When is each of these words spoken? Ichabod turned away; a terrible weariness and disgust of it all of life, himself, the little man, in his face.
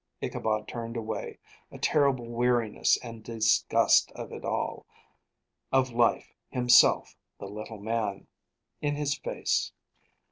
Ichabod 0.19 0.67
turned 0.67 0.97
away; 0.97 1.37
a 1.69 1.77
terrible 1.77 2.27
weariness 2.27 2.97
and 3.03 3.23
disgust 3.23 4.11
of 4.13 4.31
it 4.31 4.43
all 4.43 4.87
of 5.71 5.91
life, 5.91 6.33
himself, 6.49 7.15
the 7.39 7.45
little 7.45 7.77
man, 7.79 8.25
in 8.81 8.95
his 8.95 9.15
face. 9.19 9.73